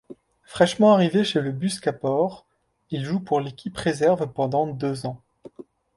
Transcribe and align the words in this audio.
Fraîchement 0.45 0.93
arrivé 0.93 1.23
chez 1.23 1.41
le 1.41 1.51
Bucaspor, 1.51 2.47
il 2.89 3.05
joue 3.05 3.19
pour 3.19 3.39
l'équipe 3.39 3.77
réserve 3.77 4.33
pendant 4.33 4.65
deux 4.65 5.05
ans. 5.05 5.21